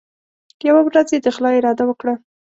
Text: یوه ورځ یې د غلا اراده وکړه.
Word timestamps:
یوه 0.67 0.81
ورځ 0.87 1.07
یې 1.13 1.19
د 1.25 1.27
غلا 1.35 1.51
اراده 1.57 1.83
وکړه. 1.87 2.13